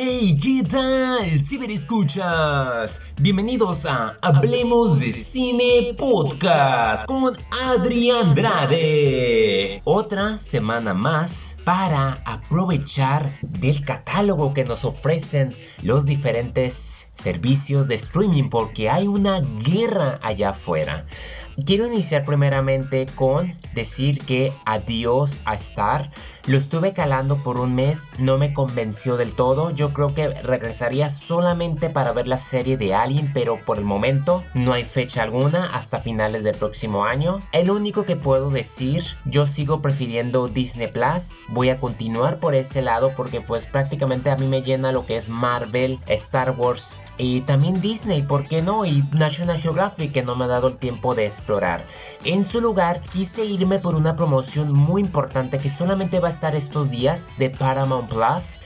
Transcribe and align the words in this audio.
Hey, 0.00 0.38
¿qué 0.40 0.62
tal? 0.62 1.26
Ciberescuchas. 1.26 3.02
Bienvenidos 3.20 3.84
a 3.84 4.14
Hablemos 4.22 5.00
de 5.00 5.12
Cine 5.12 5.92
Podcast 5.98 7.04
con 7.04 7.36
Adrián 7.64 8.28
Andrade. 8.28 9.82
Otra 9.82 10.38
semana 10.38 10.94
más 10.94 11.56
para 11.64 12.22
aprovechar 12.24 13.28
del 13.42 13.84
catálogo 13.84 14.54
que 14.54 14.62
nos 14.62 14.84
ofrecen 14.84 15.52
los 15.82 16.06
diferentes 16.06 17.08
servicios 17.14 17.88
de 17.88 17.96
streaming 17.96 18.50
porque 18.50 18.90
hay 18.90 19.08
una 19.08 19.40
guerra 19.40 20.20
allá 20.22 20.50
afuera. 20.50 21.06
Quiero 21.66 21.88
iniciar 21.88 22.24
primeramente 22.24 23.06
con 23.16 23.52
decir 23.74 24.20
que 24.24 24.52
adiós 24.64 25.40
a 25.44 25.54
Star. 25.54 26.08
Lo 26.46 26.56
estuve 26.56 26.92
calando 26.92 27.36
por 27.42 27.58
un 27.58 27.74
mes, 27.74 28.06
no 28.16 28.38
me 28.38 28.54
convenció 28.54 29.16
del 29.16 29.34
todo. 29.34 29.70
Yo 29.70 29.92
creo 29.92 30.14
que 30.14 30.28
regresaría 30.28 31.10
solamente 31.10 31.90
para 31.90 32.12
ver 32.12 32.28
la 32.28 32.36
serie 32.36 32.76
de 32.76 32.94
Alien, 32.94 33.32
pero 33.34 33.58
por 33.66 33.78
el 33.78 33.84
momento 33.84 34.44
no 34.54 34.72
hay 34.72 34.84
fecha 34.84 35.24
alguna 35.24 35.66
hasta 35.74 35.98
finales 35.98 36.44
del 36.44 36.56
próximo 36.56 37.04
año. 37.04 37.40
El 37.50 37.72
único 37.72 38.04
que 38.04 38.14
puedo 38.14 38.50
decir, 38.50 39.02
yo 39.24 39.44
sigo 39.44 39.82
prefiriendo 39.82 40.46
Disney 40.46 40.86
Plus. 40.86 41.40
Voy 41.48 41.70
a 41.70 41.80
continuar 41.80 42.38
por 42.38 42.54
ese 42.54 42.82
lado 42.82 43.12
porque 43.16 43.40
pues 43.40 43.66
prácticamente 43.66 44.30
a 44.30 44.36
mí 44.36 44.46
me 44.46 44.62
llena 44.62 44.92
lo 44.92 45.04
que 45.04 45.16
es 45.16 45.28
Marvel, 45.28 45.98
Star 46.06 46.52
Wars 46.56 46.96
y 47.18 47.40
también 47.40 47.80
Disney, 47.80 48.22
¿por 48.22 48.46
qué 48.46 48.62
no? 48.62 48.86
Y 48.86 49.02
National 49.12 49.60
Geographic 49.60 50.12
que 50.12 50.22
no 50.22 50.36
me 50.36 50.44
ha 50.44 50.48
dado 50.48 50.68
el 50.68 50.78
tiempo 50.78 51.16
de 51.16 51.26
En 52.24 52.44
su 52.44 52.60
lugar 52.60 53.00
quise 53.10 53.44
irme 53.44 53.78
por 53.78 53.94
una 53.94 54.16
promoción 54.16 54.70
muy 54.72 55.00
importante 55.00 55.58
que 55.58 55.70
solamente 55.70 56.20
va 56.20 56.28
a 56.28 56.30
estar 56.30 56.54
estos 56.54 56.90
días 56.90 57.30
de 57.38 57.48
Paramount 57.48 58.10
Plus 58.10 58.58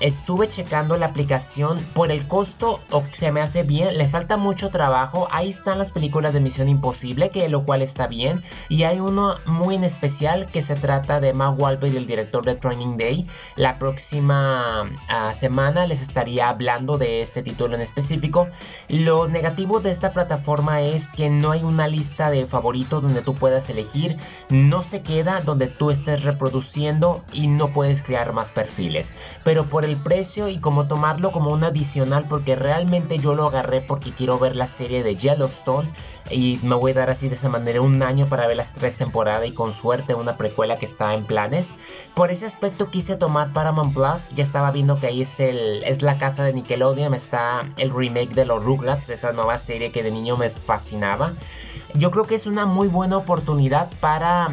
estuve 0.00 0.48
checando 0.48 0.96
la 0.96 1.06
aplicación 1.06 1.80
por 1.94 2.12
el 2.12 2.26
costo 2.28 2.80
o 2.90 3.02
se 3.12 3.32
me 3.32 3.40
hace 3.40 3.62
bien, 3.62 3.98
le 3.98 4.08
falta 4.08 4.36
mucho 4.36 4.70
trabajo. 4.70 5.28
Ahí 5.30 5.48
están 5.48 5.78
las 5.78 5.90
películas 5.90 6.34
de 6.34 6.40
Misión 6.40 6.68
Imposible, 6.68 7.30
que 7.30 7.48
lo 7.48 7.64
cual 7.64 7.82
está 7.82 8.06
bien. 8.06 8.42
Y 8.68 8.84
hay 8.84 9.00
uno 9.00 9.34
muy 9.46 9.74
en 9.74 9.84
especial 9.84 10.46
que 10.48 10.62
se 10.62 10.76
trata 10.76 11.20
de 11.20 11.32
Mark 11.32 11.58
Wahlberg, 11.58 11.96
el 11.96 12.06
director 12.06 12.44
de 12.44 12.54
Training 12.54 12.96
Day. 12.96 13.26
La 13.56 13.78
próxima 13.78 14.90
ah, 15.08 15.32
semana 15.34 15.86
les 15.86 16.00
estaría 16.00 16.48
hablando 16.48 16.98
de 16.98 17.20
este 17.20 17.42
título 17.42 17.74
en 17.74 17.80
específico. 17.80 18.48
Los 18.88 19.30
negativos 19.30 19.82
de 19.82 19.90
esta 19.90 20.12
plataforma 20.12 20.80
es 20.82 21.12
que 21.12 21.30
no 21.30 21.50
hay 21.50 21.62
una 21.62 21.88
lista 21.88 22.30
de 22.30 22.46
favoritos 22.46 23.02
donde 23.02 23.22
tú 23.22 23.34
puedas 23.34 23.68
elegir. 23.70 24.16
No 24.48 24.82
se 24.82 25.02
queda 25.02 25.40
donde 25.40 25.66
tú 25.66 25.90
estés 25.90 26.22
reproduciendo 26.22 27.24
y 27.32 27.48
no 27.48 27.68
puedes 27.68 28.02
crear 28.02 28.32
más 28.32 28.50
perfiles 28.50 29.14
pero 29.44 29.64
por 29.64 29.84
el 29.84 29.96
precio 29.96 30.48
y 30.48 30.58
como 30.58 30.86
tomarlo 30.86 31.32
como 31.32 31.50
un 31.50 31.64
adicional 31.64 32.26
porque 32.28 32.56
realmente 32.56 33.18
yo 33.18 33.34
lo 33.34 33.46
agarré 33.46 33.80
porque 33.80 34.12
quiero 34.12 34.38
ver 34.38 34.56
la 34.56 34.66
serie 34.66 35.02
de 35.02 35.16
Yellowstone 35.16 35.88
y 36.30 36.58
me 36.62 36.74
voy 36.74 36.92
a 36.92 36.94
dar 36.94 37.10
así 37.10 37.28
de 37.28 37.34
esa 37.34 37.48
manera 37.48 37.80
un 37.80 38.02
año 38.02 38.26
para 38.26 38.46
ver 38.46 38.56
las 38.56 38.72
tres 38.72 38.96
temporadas 38.96 39.46
y 39.46 39.52
con 39.52 39.72
suerte 39.72 40.14
una 40.14 40.36
precuela 40.36 40.76
que 40.76 40.84
está 40.84 41.14
en 41.14 41.24
planes. 41.24 41.74
Por 42.14 42.30
ese 42.30 42.46
aspecto 42.46 42.90
quise 42.90 43.16
tomar 43.16 43.52
Paramount 43.52 43.94
Plus, 43.94 44.30
ya 44.30 44.42
estaba 44.42 44.70
viendo 44.70 44.98
que 44.98 45.06
ahí 45.06 45.22
es, 45.22 45.40
el, 45.40 45.82
es 45.84 46.02
la 46.02 46.18
casa 46.18 46.44
de 46.44 46.52
Nickelodeon, 46.52 47.14
está 47.14 47.70
el 47.76 47.90
remake 47.90 48.34
de 48.34 48.44
los 48.44 48.64
Rugrats, 48.64 49.10
esa 49.10 49.32
nueva 49.32 49.58
serie 49.58 49.92
que 49.92 50.02
de 50.02 50.10
niño 50.10 50.36
me 50.36 50.50
fascinaba. 50.50 51.32
Yo 51.94 52.10
creo 52.10 52.26
que 52.26 52.34
es 52.34 52.46
una 52.46 52.66
muy 52.66 52.88
buena 52.88 53.16
oportunidad 53.16 53.90
para 54.00 54.48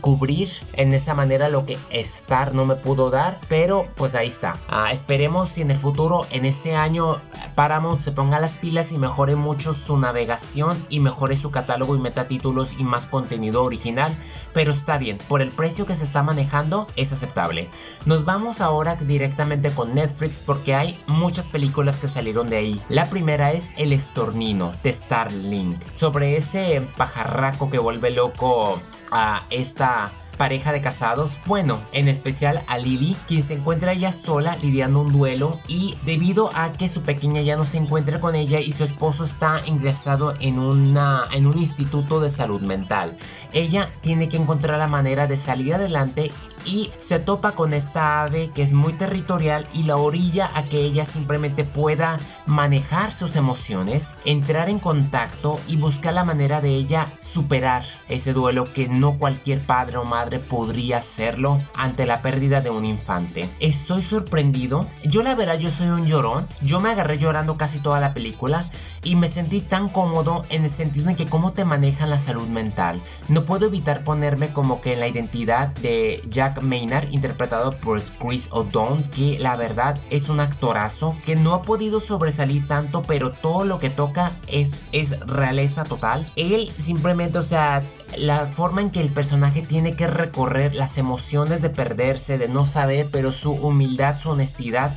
cubrir 0.00 0.48
en 0.74 0.94
esa 0.94 1.14
manera 1.14 1.48
lo 1.48 1.64
que 1.66 1.78
Star 1.90 2.54
no 2.54 2.64
me 2.64 2.76
pudo 2.76 3.10
dar, 3.10 3.40
pero 3.48 3.84
pues 3.96 4.14
ahí 4.14 4.28
está. 4.28 4.56
Ah, 4.68 4.92
esperemos 4.92 5.50
si 5.50 5.62
en 5.62 5.70
el 5.70 5.78
futuro, 5.78 6.26
en 6.30 6.44
este 6.44 6.74
año, 6.74 7.20
Paramount 7.54 8.00
se 8.00 8.12
ponga 8.12 8.40
las 8.40 8.56
pilas 8.56 8.92
y 8.92 8.98
mejore 8.98 9.36
mucho 9.36 9.72
su 9.72 9.98
navegación 9.98 10.84
y 10.88 11.00
mejore 11.00 11.36
su 11.36 11.50
catálogo 11.50 11.96
y 11.96 11.98
meta 11.98 12.28
títulos 12.28 12.74
y 12.78 12.84
más 12.84 13.06
contenido 13.06 13.62
original, 13.64 14.16
pero 14.52 14.72
está 14.72 14.98
bien, 14.98 15.18
por 15.28 15.42
el 15.42 15.50
precio 15.50 15.86
que 15.86 15.96
se 15.96 16.04
está 16.04 16.22
manejando 16.22 16.86
es 16.96 17.12
aceptable. 17.12 17.68
Nos 18.04 18.24
vamos 18.24 18.60
ahora 18.60 18.96
directamente 18.96 19.70
con 19.70 19.94
Netflix 19.94 20.42
porque 20.42 20.74
hay 20.74 20.98
muchas 21.06 21.48
películas 21.48 21.98
que 21.98 22.08
salieron 22.08 22.50
de 22.50 22.56
ahí. 22.56 22.82
La 22.88 23.10
primera 23.10 23.52
es 23.52 23.70
El 23.76 23.92
Estornino 23.92 24.74
de 24.82 24.92
Starlink, 24.92 25.80
sobre 25.94 26.36
ese 26.36 26.82
pajarraco 26.96 27.70
que 27.70 27.78
vuelve 27.78 28.10
loco 28.10 28.80
a 29.10 29.46
esta 29.50 30.12
pareja 30.36 30.72
de 30.72 30.80
casados, 30.80 31.38
bueno, 31.46 31.80
en 31.92 32.08
especial 32.08 32.62
a 32.66 32.78
Lily, 32.78 33.16
quien 33.26 33.42
se 33.42 33.54
encuentra 33.54 33.94
ya 33.94 34.12
sola 34.12 34.56
lidiando 34.56 35.00
un 35.00 35.12
duelo 35.12 35.58
y 35.66 35.96
debido 36.04 36.50
a 36.54 36.72
que 36.72 36.88
su 36.88 37.02
pequeña 37.02 37.40
ya 37.40 37.56
no 37.56 37.64
se 37.64 37.78
encuentra 37.78 38.20
con 38.20 38.34
ella 38.34 38.60
y 38.60 38.72
su 38.72 38.84
esposo 38.84 39.24
está 39.24 39.62
ingresado 39.66 40.34
en, 40.40 40.58
una, 40.58 41.28
en 41.32 41.46
un 41.46 41.58
instituto 41.58 42.20
de 42.20 42.30
salud 42.30 42.60
mental. 42.60 43.16
Ella 43.52 43.88
tiene 44.02 44.28
que 44.28 44.36
encontrar 44.36 44.78
la 44.78 44.88
manera 44.88 45.26
de 45.26 45.36
salir 45.36 45.74
adelante 45.74 46.32
y 46.66 46.90
se 46.98 47.18
topa 47.18 47.52
con 47.52 47.72
esta 47.72 48.22
ave 48.22 48.50
que 48.54 48.62
es 48.62 48.72
muy 48.72 48.92
territorial 48.92 49.66
y 49.72 49.84
la 49.84 49.96
orilla 49.96 50.50
a 50.54 50.64
que 50.64 50.80
ella 50.80 51.04
simplemente 51.04 51.64
pueda 51.64 52.18
manejar 52.44 53.12
sus 53.12 53.36
emociones, 53.36 54.16
entrar 54.24 54.68
en 54.68 54.78
contacto 54.78 55.60
y 55.66 55.76
buscar 55.76 56.14
la 56.14 56.24
manera 56.24 56.60
de 56.60 56.70
ella 56.70 57.12
superar 57.20 57.84
ese 58.08 58.32
duelo 58.32 58.72
que 58.72 58.88
no 58.88 59.16
cualquier 59.18 59.64
padre 59.64 59.98
o 59.98 60.04
madre 60.04 60.38
podría 60.38 60.98
hacerlo 60.98 61.62
ante 61.74 62.06
la 62.06 62.22
pérdida 62.22 62.60
de 62.60 62.70
un 62.70 62.84
infante. 62.84 63.48
Estoy 63.60 64.02
sorprendido, 64.02 64.86
yo 65.04 65.22
la 65.22 65.34
verdad 65.34 65.58
yo 65.58 65.70
soy 65.70 65.88
un 65.88 66.06
llorón, 66.06 66.48
yo 66.62 66.80
me 66.80 66.90
agarré 66.90 67.18
llorando 67.18 67.56
casi 67.56 67.80
toda 67.80 68.00
la 68.00 68.12
película 68.12 68.68
y 69.04 69.14
me 69.14 69.28
sentí 69.28 69.60
tan 69.60 69.88
cómodo 69.88 70.44
en 70.50 70.64
el 70.64 70.70
sentido 70.70 71.08
en 71.10 71.16
que 71.16 71.26
cómo 71.26 71.52
te 71.52 71.64
manejan 71.64 72.10
la 72.10 72.18
salud 72.18 72.48
mental. 72.48 73.00
No 73.28 73.44
puedo 73.44 73.66
evitar 73.66 74.02
ponerme 74.02 74.52
como 74.52 74.80
que 74.80 74.94
en 74.94 75.00
la 75.00 75.08
identidad 75.08 75.68
de 75.68 76.22
Jack 76.28 76.55
Maynard, 76.62 77.12
interpretado 77.12 77.76
por 77.76 78.02
Chris 78.02 78.48
O'Donnell, 78.52 79.08
que 79.10 79.38
la 79.38 79.56
verdad 79.56 79.98
es 80.10 80.28
un 80.28 80.40
actorazo 80.40 81.16
que 81.24 81.36
no 81.36 81.54
ha 81.54 81.62
podido 81.62 82.00
sobresalir 82.00 82.66
tanto, 82.66 83.02
pero 83.02 83.32
todo 83.32 83.64
lo 83.64 83.78
que 83.78 83.90
toca 83.90 84.32
es, 84.48 84.84
es 84.92 85.18
realeza 85.20 85.84
total. 85.84 86.30
Él 86.36 86.70
simplemente, 86.78 87.38
o 87.38 87.42
sea, 87.42 87.82
la 88.16 88.46
forma 88.46 88.80
en 88.80 88.90
que 88.90 89.00
el 89.00 89.12
personaje 89.12 89.62
tiene 89.62 89.96
que 89.96 90.06
recorrer 90.06 90.74
las 90.74 90.98
emociones 90.98 91.62
de 91.62 91.70
perderse, 91.70 92.38
de 92.38 92.48
no 92.48 92.66
saber, 92.66 93.08
pero 93.10 93.32
su 93.32 93.52
humildad, 93.52 94.18
su 94.18 94.30
honestidad 94.30 94.92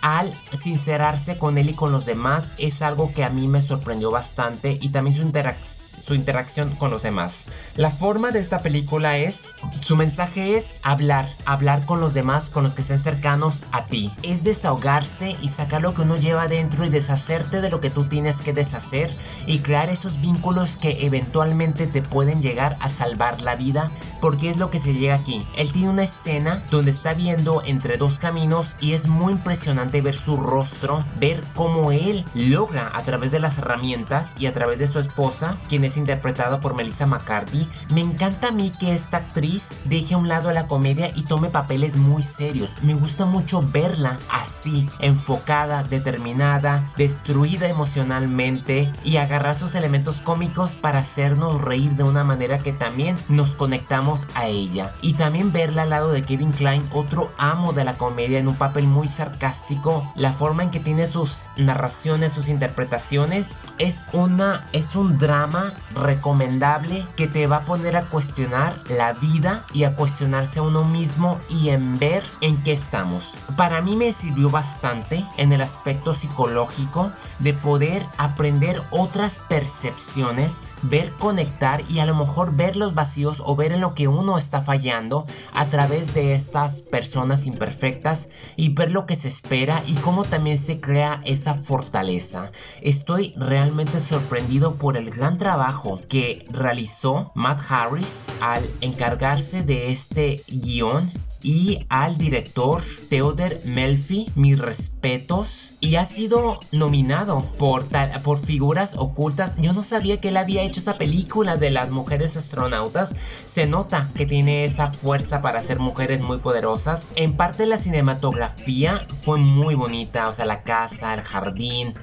al 0.00 0.38
sincerarse 0.52 1.38
con 1.38 1.58
él 1.58 1.70
y 1.70 1.74
con 1.74 1.90
los 1.90 2.06
demás 2.06 2.52
es 2.58 2.82
algo 2.82 3.12
que 3.12 3.24
a 3.24 3.30
mí 3.30 3.48
me 3.48 3.62
sorprendió 3.62 4.10
bastante 4.10 4.78
y 4.80 4.90
también 4.90 5.16
su 5.16 5.22
interacción 5.22 5.88
su 6.00 6.14
interacción 6.14 6.70
con 6.76 6.90
los 6.90 7.02
demás. 7.02 7.46
La 7.76 7.90
forma 7.90 8.30
de 8.30 8.40
esta 8.40 8.62
película 8.62 9.16
es, 9.16 9.54
su 9.80 9.96
mensaje 9.96 10.56
es 10.56 10.74
hablar, 10.82 11.28
hablar 11.44 11.84
con 11.84 12.00
los 12.00 12.14
demás, 12.14 12.50
con 12.50 12.64
los 12.64 12.74
que 12.74 12.82
estén 12.82 12.98
cercanos 12.98 13.64
a 13.72 13.86
ti. 13.86 14.12
Es 14.22 14.44
desahogarse 14.44 15.36
y 15.42 15.48
sacar 15.48 15.82
lo 15.82 15.94
que 15.94 16.02
uno 16.02 16.16
lleva 16.16 16.42
adentro 16.42 16.84
y 16.84 16.88
deshacerte 16.88 17.60
de 17.60 17.70
lo 17.70 17.80
que 17.80 17.90
tú 17.90 18.04
tienes 18.04 18.42
que 18.42 18.52
deshacer 18.52 19.14
y 19.46 19.60
crear 19.60 19.90
esos 19.90 20.20
vínculos 20.20 20.76
que 20.76 21.06
eventualmente 21.06 21.86
te 21.86 22.02
pueden 22.02 22.42
llegar 22.42 22.76
a 22.80 22.88
salvar 22.88 23.40
la 23.40 23.56
vida, 23.56 23.90
porque 24.20 24.48
es 24.50 24.56
lo 24.56 24.70
que 24.70 24.78
se 24.78 24.94
llega 24.94 25.14
aquí. 25.14 25.46
Él 25.56 25.72
tiene 25.72 25.90
una 25.90 26.04
escena 26.04 26.64
donde 26.70 26.90
está 26.90 27.14
viendo 27.14 27.62
entre 27.64 27.96
dos 27.96 28.18
caminos 28.18 28.76
y 28.80 28.92
es 28.92 29.06
muy 29.06 29.32
impresionante 29.32 30.00
ver 30.00 30.16
su 30.16 30.36
rostro, 30.36 31.04
ver 31.18 31.42
cómo 31.54 31.92
él 31.92 32.24
logra 32.34 32.90
a 32.94 33.02
través 33.02 33.30
de 33.30 33.38
las 33.38 33.58
herramientas 33.58 34.34
y 34.38 34.46
a 34.46 34.52
través 34.52 34.78
de 34.78 34.86
su 34.86 34.98
esposa, 34.98 35.58
quien 35.68 35.84
es 35.88 35.96
interpretado 35.96 36.60
por 36.60 36.74
Melissa 36.74 37.06
McCarthy, 37.06 37.68
me 37.90 38.00
encanta 38.00 38.48
a 38.48 38.52
mí 38.52 38.70
que 38.78 38.94
esta 38.94 39.18
actriz 39.18 39.76
deje 39.84 40.14
a 40.14 40.18
un 40.18 40.28
lado 40.28 40.52
la 40.52 40.66
comedia 40.66 41.10
y 41.14 41.22
tome 41.22 41.48
papeles 41.48 41.96
muy 41.96 42.22
serios. 42.22 42.76
Me 42.82 42.94
gusta 42.94 43.26
mucho 43.26 43.62
verla 43.62 44.18
así, 44.28 44.88
enfocada, 45.00 45.82
determinada, 45.82 46.86
destruida 46.96 47.68
emocionalmente 47.68 48.92
y 49.04 49.16
agarrar 49.16 49.54
sus 49.54 49.74
elementos 49.74 50.20
cómicos 50.20 50.76
para 50.76 51.00
hacernos 51.00 51.60
reír 51.62 51.92
de 51.92 52.04
una 52.04 52.24
manera 52.24 52.60
que 52.60 52.72
también 52.72 53.16
nos 53.28 53.54
conectamos 53.54 54.28
a 54.34 54.46
ella. 54.46 54.92
Y 55.02 55.14
también 55.14 55.52
verla 55.52 55.82
al 55.82 55.90
lado 55.90 56.12
de 56.12 56.24
Kevin 56.24 56.52
Klein, 56.52 56.88
otro 56.92 57.32
amo 57.38 57.72
de 57.72 57.84
la 57.84 57.96
comedia 57.96 58.38
en 58.38 58.48
un 58.48 58.56
papel 58.56 58.86
muy 58.86 59.08
sarcástico. 59.08 60.12
La 60.14 60.32
forma 60.32 60.62
en 60.62 60.70
que 60.70 60.80
tiene 60.80 61.06
sus 61.06 61.48
narraciones, 61.56 62.32
sus 62.32 62.48
interpretaciones 62.48 63.56
es 63.78 64.02
una 64.12 64.66
es 64.72 64.96
un 64.96 65.18
drama 65.18 65.72
recomendable 65.94 67.06
que 67.16 67.28
te 67.28 67.46
va 67.46 67.56
a 67.58 67.64
poner 67.64 67.96
a 67.96 68.04
cuestionar 68.04 68.78
la 68.88 69.12
vida 69.12 69.66
y 69.72 69.84
a 69.84 69.96
cuestionarse 69.96 70.60
a 70.60 70.62
uno 70.62 70.84
mismo 70.84 71.38
y 71.48 71.70
en 71.70 71.98
ver 71.98 72.22
en 72.40 72.56
qué 72.62 72.72
estamos. 72.72 73.38
Para 73.56 73.80
mí 73.80 73.96
me 73.96 74.12
sirvió 74.12 74.50
bastante 74.50 75.24
en 75.36 75.52
el 75.52 75.60
aspecto 75.60 76.12
psicológico 76.12 77.10
de 77.38 77.54
poder 77.54 78.04
aprender 78.16 78.82
otras 78.90 79.40
percepciones, 79.48 80.72
ver 80.82 81.12
conectar 81.12 81.82
y 81.88 82.00
a 82.00 82.06
lo 82.06 82.14
mejor 82.14 82.54
ver 82.54 82.76
los 82.76 82.94
vacíos 82.94 83.42
o 83.44 83.56
ver 83.56 83.72
en 83.72 83.80
lo 83.80 83.94
que 83.94 84.08
uno 84.08 84.38
está 84.38 84.60
fallando 84.60 85.26
a 85.54 85.66
través 85.66 86.14
de 86.14 86.34
estas 86.34 86.82
personas 86.82 87.46
imperfectas 87.46 88.28
y 88.56 88.74
ver 88.74 88.90
lo 88.90 89.06
que 89.06 89.16
se 89.16 89.28
espera 89.28 89.82
y 89.86 89.94
cómo 89.94 90.24
también 90.24 90.58
se 90.58 90.80
crea 90.80 91.20
esa 91.24 91.54
fortaleza. 91.54 92.50
Estoy 92.82 93.34
realmente 93.36 94.00
sorprendido 94.00 94.74
por 94.74 94.96
el 94.96 95.10
gran 95.10 95.38
trabajo 95.38 95.67
que 96.08 96.46
realizó 96.50 97.32
Matt 97.34 97.60
Harris 97.70 98.26
al 98.40 98.68
encargarse 98.80 99.62
de 99.62 99.90
este 99.92 100.42
guion 100.48 101.10
y 101.42 101.86
al 101.88 102.18
director 102.18 102.82
Theodore 103.08 103.60
Melfi, 103.64 104.30
mis 104.34 104.58
respetos. 104.58 105.72
Y 105.80 105.96
ha 105.96 106.04
sido 106.04 106.60
nominado 106.72 107.44
por, 107.58 107.86
por 108.22 108.38
figuras 108.38 108.94
ocultas. 108.96 109.52
Yo 109.58 109.72
no 109.72 109.82
sabía 109.82 110.20
que 110.20 110.28
él 110.28 110.36
había 110.36 110.62
hecho 110.62 110.80
esa 110.80 110.98
película 110.98 111.56
de 111.56 111.70
las 111.70 111.90
mujeres 111.90 112.36
astronautas. 112.36 113.14
Se 113.46 113.66
nota 113.66 114.08
que 114.14 114.26
tiene 114.26 114.64
esa 114.64 114.88
fuerza 114.88 115.42
para 115.42 115.60
ser 115.60 115.78
mujeres 115.78 116.20
muy 116.20 116.38
poderosas. 116.38 117.06
En 117.16 117.34
parte 117.34 117.66
la 117.66 117.78
cinematografía 117.78 119.06
fue 119.22 119.38
muy 119.38 119.74
bonita. 119.74 120.28
O 120.28 120.32
sea, 120.32 120.44
la 120.44 120.62
casa, 120.62 121.14
el 121.14 121.22
jardín, 121.22 121.94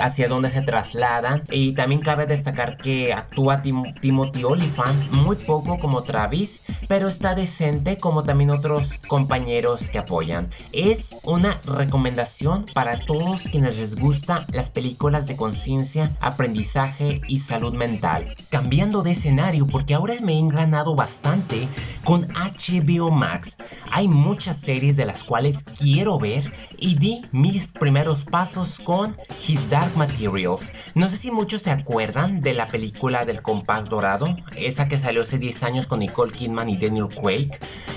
hacia 0.00 0.28
donde 0.28 0.50
se 0.50 0.62
trasladan. 0.62 1.42
Y 1.50 1.72
también 1.72 2.00
cabe 2.00 2.26
destacar 2.26 2.76
que 2.76 3.12
actúa 3.12 3.62
Timothy 3.62 4.44
Olyphant 4.44 5.12
muy 5.12 5.36
poco 5.36 5.78
como 5.78 6.02
Travis. 6.02 6.62
Pero 6.88 7.08
está 7.08 7.34
decente 7.34 7.96
como 7.98 8.24
también 8.24 8.50
otros 8.74 8.94
compañeros 9.06 9.90
que 9.90 9.98
apoyan. 9.98 10.48
Es 10.72 11.16
una 11.24 11.60
recomendación 11.64 12.66
para 12.72 13.04
todos 13.04 13.48
quienes 13.48 13.78
les 13.78 13.96
gusta 13.96 14.46
las 14.52 14.70
películas 14.70 15.26
de 15.26 15.36
conciencia, 15.36 16.16
aprendizaje 16.20 17.20
y 17.28 17.38
salud 17.38 17.74
mental. 17.74 18.34
Cambiando 18.50 19.02
de 19.02 19.12
escenario 19.12 19.66
porque 19.66 19.94
ahora 19.94 20.14
me 20.22 20.38
he 20.38 20.48
ganado 20.48 20.94
bastante 20.94 21.68
con 22.04 22.28
HBO 22.32 23.10
Max. 23.10 23.56
Hay 23.90 24.08
muchas 24.08 24.60
series 24.60 24.96
de 24.96 25.06
las 25.06 25.24
cuales 25.24 25.64
quiero 25.64 26.18
ver 26.18 26.52
y 26.78 26.96
di 26.96 27.24
mis 27.32 27.72
primeros 27.72 28.24
pasos 28.24 28.78
con 28.78 29.16
His 29.46 29.68
Dark 29.70 29.96
Materials. 29.96 30.72
No 30.94 31.08
sé 31.08 31.16
si 31.16 31.30
muchos 31.30 31.62
se 31.62 31.70
acuerdan 31.70 32.40
de 32.40 32.54
la 32.54 32.68
película 32.68 33.24
del 33.24 33.42
compás 33.42 33.88
dorado, 33.88 34.36
esa 34.56 34.88
que 34.88 34.98
salió 34.98 35.22
hace 35.22 35.38
10 35.38 35.62
años 35.62 35.86
con 35.86 36.00
Nicole 36.00 36.32
Kidman 36.32 36.68
y 36.68 36.76
Daniel 36.76 37.08
Craig, 37.08 37.50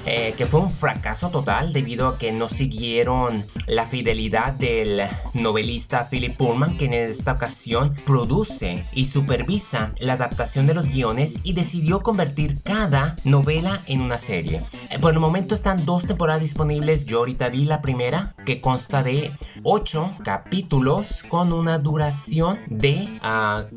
eh, 0.05 0.33
que 0.37 0.45
fue 0.45 0.61
un 0.61 0.66
fracaso 0.71 1.29
total 1.29 1.73
debido 1.73 2.07
a 2.07 2.17
que 2.17 2.31
no 2.31 2.49
siguieron 2.49 3.45
la 3.65 3.85
fidelidad 3.85 4.53
del 4.53 5.01
novelista 5.33 6.07
Philip 6.09 6.35
Pullman, 6.35 6.77
que 6.77 6.85
en 6.85 6.93
esta 6.93 7.33
ocasión 7.33 7.93
produce 8.05 8.85
y 8.93 9.07
supervisa 9.07 9.93
la 9.99 10.13
adaptación 10.13 10.67
de 10.67 10.73
los 10.73 10.87
guiones 10.87 11.39
y 11.43 11.53
decidió 11.53 12.01
convertir 12.01 12.61
cada 12.63 13.15
novela 13.23 13.81
en 13.87 14.01
una 14.01 14.17
serie. 14.17 14.61
Eh, 14.89 14.99
por 14.99 15.13
el 15.13 15.19
momento 15.19 15.53
están 15.53 15.85
dos 15.85 16.05
temporadas 16.05 16.41
disponibles, 16.41 17.05
yo 17.05 17.19
ahorita 17.19 17.49
vi 17.49 17.65
la 17.65 17.81
primera, 17.81 18.35
que 18.45 18.61
consta 18.61 19.03
de 19.03 19.31
8 19.63 20.11
capítulos 20.23 21.23
con 21.27 21.53
una 21.53 21.77
duración 21.79 22.59
de 22.67 23.07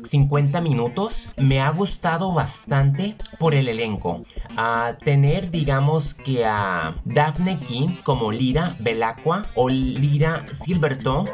50 0.03 0.57
ah, 0.57 0.61
minutos. 0.61 1.29
Me 1.37 1.61
ha 1.61 1.69
gustado 1.71 2.33
bastante 2.33 3.15
por 3.39 3.53
el 3.53 3.67
elenco. 3.67 4.23
A 4.55 4.95
tener, 5.03 5.51
digamos 5.51 6.13
que 6.13 6.45
a 6.45 6.80
Daphne 7.05 7.59
King 7.59 7.89
como 8.03 8.31
Lira 8.31 8.75
Belacqua 8.79 9.45
o 9.55 9.69
Lira 9.69 10.45
Silverton 10.51 11.27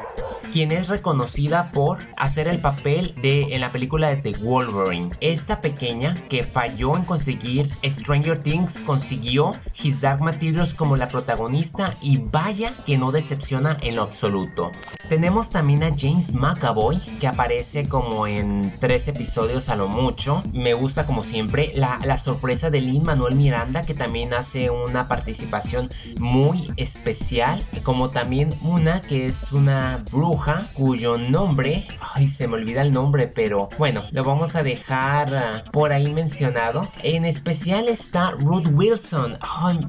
quien 0.52 0.72
es 0.72 0.88
reconocida 0.88 1.72
por 1.74 1.98
hacer 2.16 2.48
el 2.48 2.60
papel 2.60 3.14
de 3.22 3.54
en 3.54 3.62
la 3.62 3.72
película 3.72 4.08
de 4.08 4.16
The 4.18 4.40
Wolverine. 4.40 5.12
Esta 5.20 5.62
pequeña 5.62 6.16
que 6.30 6.44
falló 6.44 6.96
en 6.96 7.04
conseguir 7.04 7.70
Stranger 7.84 8.38
Things 8.38 8.82
consiguió 8.82 9.58
His 9.84 10.00
Dark 10.00 10.22
Materials 10.22 10.74
como 10.74 10.96
la 10.96 11.10
protagonista 11.10 11.98
y 12.02 12.18
vaya 12.18 12.74
que 12.86 12.98
no 12.98 13.12
decepciona 13.12 13.78
en 13.82 13.98
lo 13.98 14.04
absoluto. 14.04 14.72
Tenemos 15.10 15.50
también 15.50 15.84
a 15.84 15.92
James 15.96 16.34
McAvoy 16.34 17.00
que 17.20 17.28
aparece 17.28 17.88
como 17.88 18.28
en 18.28 18.74
tres 18.80 19.08
episodios 19.08 19.70
a 19.70 19.76
lo 19.76 19.88
mucho. 19.88 20.44
Me 20.54 20.74
gusta 20.74 21.06
como 21.06 21.24
siempre 21.24 21.72
la, 21.76 22.00
la 22.04 22.18
sorpresa 22.18 22.70
de 22.70 22.82
Lin 22.82 23.04
Manuel 23.04 23.36
Miranda 23.36 23.84
que 23.84 23.94
también 23.94 24.34
hace 24.34 24.70
una 24.70 25.08
participación 25.08 25.37
muy 26.20 26.72
especial, 26.78 27.62
como 27.84 28.10
también 28.10 28.50
una 28.62 29.02
que 29.02 29.28
es 29.28 29.52
una 29.52 30.04
bruja 30.12 30.68
cuyo 30.74 31.18
nombre, 31.18 31.88
ay, 32.16 32.28
se 32.28 32.48
me 32.48 32.56
olvida 32.56 32.82
el 32.82 32.94
nombre, 32.94 33.28
pero 33.28 33.70
bueno, 33.78 34.04
lo 34.12 34.24
vamos 34.24 34.56
a 34.56 34.64
dejar 34.64 35.36
ah, 35.36 35.64
por 35.72 35.92
ahí 35.92 36.12
mencionado. 36.12 36.88
En 37.04 37.26
especial 37.26 37.88
está 37.88 38.32
Ruth 38.32 38.68
Wilson, 38.72 39.38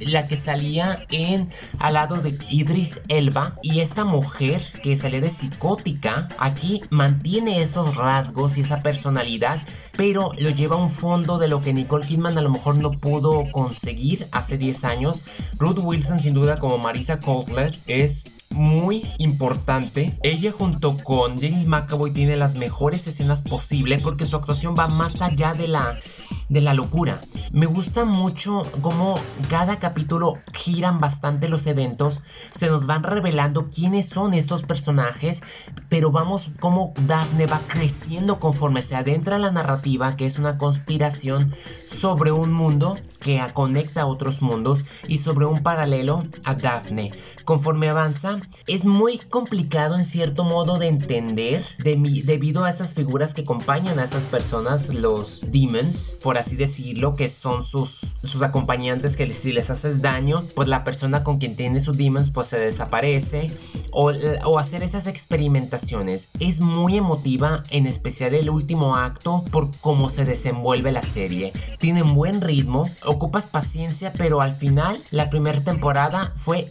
la 0.00 0.26
que 0.26 0.36
salía 0.36 1.06
en 1.10 1.48
al 1.78 1.94
lado 1.94 2.16
de 2.18 2.38
Idris 2.48 3.00
Elba 3.08 3.56
y 3.62 3.80
esta 3.80 4.04
mujer 4.04 4.60
que 4.82 4.96
salía 4.96 5.20
de 5.20 5.30
psicótica, 5.30 6.28
aquí 6.38 6.82
mantiene 6.90 7.62
esos 7.62 7.96
rasgos 7.96 8.58
y 8.58 8.62
esa 8.62 8.82
personalidad 8.82 9.60
pero 9.98 10.30
lo 10.38 10.50
lleva 10.50 10.76
a 10.76 10.78
un 10.78 10.90
fondo 10.90 11.38
de 11.38 11.48
lo 11.48 11.60
que 11.60 11.74
Nicole 11.74 12.06
Kidman 12.06 12.38
a 12.38 12.40
lo 12.40 12.50
mejor 12.50 12.76
no 12.76 12.92
pudo 12.92 13.44
conseguir 13.50 14.28
hace 14.30 14.56
10 14.56 14.84
años. 14.84 15.24
Ruth 15.58 15.79
Wilson 15.79 16.20
sin 16.20 16.35
duda 16.35 16.58
como 16.58 16.79
Marisa 16.79 17.20
Kotler 17.20 17.75
es 17.87 18.32
muy 18.50 19.06
importante. 19.19 20.19
Ella 20.23 20.52
junto 20.52 20.96
con 20.96 21.40
James 21.40 21.67
McAvoy 21.67 22.12
tiene 22.12 22.37
las 22.37 22.55
mejores 22.55 23.06
escenas 23.06 23.43
posibles 23.43 24.00
porque 24.02 24.26
su 24.26 24.37
actuación 24.37 24.76
va 24.79 24.88
más 24.88 25.20
allá 25.20 25.55
de 25.55 25.69
la 25.69 25.99
de 26.48 26.60
la 26.60 26.74
locura. 26.74 27.20
Me 27.50 27.66
gusta 27.66 28.04
mucho 28.04 28.64
cómo 28.80 29.18
cada 29.48 29.78
capítulo 29.78 30.34
giran 30.52 31.00
bastante 31.00 31.48
los 31.48 31.66
eventos, 31.66 32.22
se 32.50 32.68
nos 32.68 32.86
van 32.86 33.02
revelando 33.02 33.68
quiénes 33.70 34.08
son 34.08 34.34
estos 34.34 34.62
personajes, 34.62 35.42
pero 35.88 36.10
vamos 36.10 36.50
como 36.60 36.92
Daphne 37.06 37.46
va 37.46 37.60
creciendo 37.66 38.40
conforme 38.40 38.82
se 38.82 38.96
adentra 38.96 39.38
la 39.38 39.50
narrativa, 39.50 40.16
que 40.16 40.26
es 40.26 40.38
una 40.38 40.58
conspiración 40.58 41.54
sobre 41.86 42.32
un 42.32 42.52
mundo 42.52 42.98
que 43.20 43.42
conecta 43.52 44.02
a 44.02 44.06
otros 44.06 44.42
mundos 44.42 44.84
y 45.06 45.18
sobre 45.18 45.46
un 45.46 45.62
paralelo 45.62 46.24
a 46.44 46.54
Daphne. 46.54 47.12
Conforme 47.44 47.88
avanza, 47.88 48.40
es 48.66 48.84
muy 48.84 49.18
complicado 49.18 49.96
en 49.96 50.04
cierto 50.04 50.44
modo 50.44 50.78
de 50.78 50.88
entender 50.88 51.64
debido 51.78 52.64
a 52.64 52.70
esas 52.70 52.94
figuras 52.94 53.34
que 53.34 53.42
acompañan 53.42 53.98
a 53.98 54.04
esas 54.04 54.24
personas, 54.24 54.94
los 54.94 55.50
demons, 55.50 56.16
por 56.22 56.38
así 56.38 56.56
decirlo, 56.56 57.14
que 57.14 57.29
son 57.29 57.65
sus, 57.65 58.15
sus 58.22 58.43
acompañantes 58.43 59.17
que 59.17 59.32
si 59.32 59.53
les 59.53 59.70
haces 59.70 60.01
daño, 60.01 60.44
pues 60.55 60.69
la 60.69 60.84
persona 60.84 61.24
con 61.24 61.39
quien 61.39 61.56
tiene 61.56 61.81
sus 61.81 61.96
demons 61.96 62.31
pues 62.31 62.48
se 62.48 62.58
desaparece 62.58 63.51
o, 63.93 64.12
o 64.44 64.58
hacer 64.58 64.82
esas 64.82 65.06
experimentaciones. 65.06 66.31
Es 66.41 66.60
muy 66.60 66.96
emotiva, 66.96 67.62
en 67.70 67.86
especial 67.86 68.34
el 68.34 68.51
último 68.51 68.96
acto 68.96 69.44
por 69.51 69.70
cómo 69.79 70.10
se 70.10 70.24
desenvuelve 70.24 70.93
la 70.93 71.03
serie. 71.03 71.53
Tiene 71.79 72.03
un 72.03 72.15
buen 72.15 72.41
ritmo, 72.41 72.89
ocupas 73.05 73.46
paciencia, 73.46 74.12
pero 74.17 74.41
al 74.41 74.55
final 74.55 75.01
la 75.10 75.31
primera 75.31 75.60
temporada 75.60 76.32
fue 76.36 76.67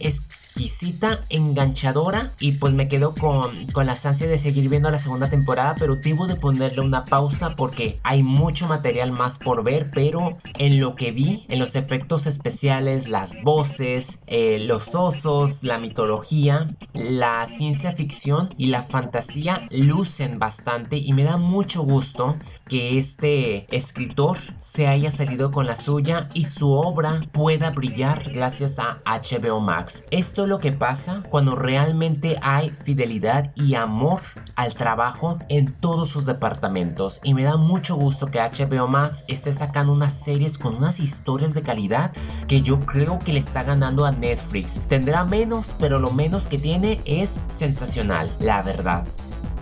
exquisita, 0.58 1.20
enganchadora 1.28 2.32
y 2.40 2.52
pues 2.52 2.74
me 2.74 2.88
quedo 2.88 3.14
con, 3.14 3.66
con 3.68 3.86
la 3.86 3.96
ansia 4.02 4.26
de 4.26 4.38
seguir 4.38 4.68
viendo 4.68 4.90
la 4.90 4.98
segunda 4.98 5.30
temporada, 5.30 5.76
pero 5.78 5.94
debo 5.94 6.26
de 6.26 6.34
ponerle 6.34 6.80
una 6.80 7.04
pausa 7.04 7.54
porque 7.54 8.00
hay 8.02 8.24
mucho 8.24 8.66
material 8.66 9.12
más 9.12 9.38
por 9.38 9.62
ver, 9.62 9.88
pero 9.94 10.36
en 10.58 10.80
lo 10.80 10.96
que 10.96 11.12
vi, 11.12 11.46
en 11.48 11.60
los 11.60 11.76
efectos 11.76 12.26
especiales, 12.26 13.08
las 13.08 13.40
voces, 13.42 14.18
eh, 14.26 14.58
los 14.58 14.96
osos, 14.96 15.62
la 15.62 15.78
mitología, 15.78 16.66
la 16.92 17.46
ciencia 17.46 17.92
ficción 17.92 18.52
y 18.58 18.66
la 18.66 18.82
fantasía 18.82 19.68
lucen 19.70 20.40
bastante 20.40 20.96
y 20.96 21.12
me 21.12 21.22
da 21.22 21.36
mucho 21.36 21.82
gusto 21.82 22.36
que 22.68 22.98
este 22.98 23.66
escritor 23.76 24.38
se 24.60 24.88
haya 24.88 25.12
salido 25.12 25.52
con 25.52 25.66
la 25.66 25.76
suya 25.76 26.28
y 26.34 26.46
su 26.46 26.72
obra 26.72 27.20
pueda 27.30 27.70
brillar 27.70 28.32
gracias 28.32 28.80
a 28.80 28.98
HBO 29.04 29.60
Max. 29.60 30.02
Esto 30.10 30.47
lo 30.48 30.58
que 30.58 30.72
pasa 30.72 31.22
cuando 31.28 31.54
realmente 31.54 32.38
hay 32.42 32.70
fidelidad 32.70 33.52
y 33.54 33.74
amor 33.74 34.20
al 34.56 34.74
trabajo 34.74 35.38
en 35.48 35.72
todos 35.72 36.08
sus 36.08 36.26
departamentos. 36.26 37.20
Y 37.22 37.34
me 37.34 37.44
da 37.44 37.56
mucho 37.56 37.96
gusto 37.96 38.26
que 38.26 38.40
HBO 38.40 38.88
Max 38.88 39.24
esté 39.28 39.52
sacando 39.52 39.92
unas 39.92 40.12
series 40.12 40.58
con 40.58 40.76
unas 40.76 41.00
historias 41.00 41.54
de 41.54 41.62
calidad 41.62 42.12
que 42.48 42.62
yo 42.62 42.84
creo 42.86 43.18
que 43.18 43.32
le 43.32 43.38
está 43.38 43.62
ganando 43.62 44.04
a 44.04 44.10
Netflix. 44.10 44.80
Tendrá 44.88 45.24
menos, 45.24 45.74
pero 45.78 45.98
lo 45.98 46.10
menos 46.10 46.48
que 46.48 46.58
tiene 46.58 47.00
es 47.04 47.40
sensacional, 47.48 48.30
la 48.40 48.62
verdad. 48.62 49.06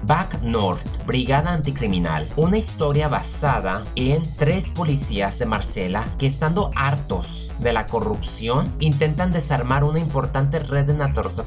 Back 0.06 0.40
North, 0.40 0.86
Brigada 1.04 1.52
Anticriminal, 1.52 2.28
una 2.36 2.58
historia 2.58 3.08
basada 3.08 3.84
en 3.96 4.22
tres 4.36 4.70
policías 4.70 5.36
de 5.40 5.46
Marsella 5.46 6.04
que 6.16 6.26
estando 6.26 6.70
hartos 6.76 7.50
de 7.58 7.72
la 7.72 7.86
corrupción 7.86 8.72
intentan 8.78 9.32
desarmar 9.32 9.82
una 9.82 9.98
importante 9.98 10.60
red 10.60 10.86
de 10.86 10.94